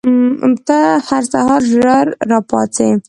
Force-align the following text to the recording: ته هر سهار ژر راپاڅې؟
ته 0.67 0.79
هر 1.07 1.23
سهار 1.33 1.61
ژر 1.71 2.05
راپاڅې؟ 2.31 2.89